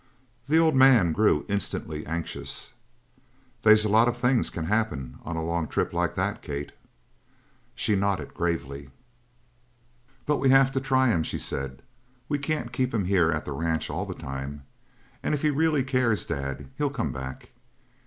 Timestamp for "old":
0.57-0.73